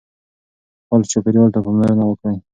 [0.83, 2.37] خپل چاپېریال ته پاملرنه وکړئ.